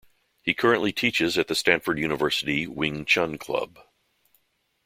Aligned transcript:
He 0.41 0.55
currently 0.55 0.91
teaches 0.91 1.37
at 1.37 1.47
the 1.47 1.53
Stanford 1.53 1.99
University 1.99 2.65
Wing 2.65 3.05
Chun 3.05 3.37
Club. 3.37 3.77